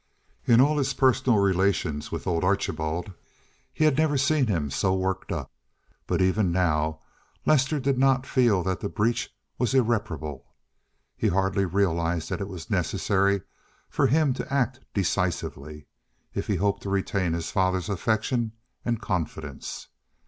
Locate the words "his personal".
0.79-1.37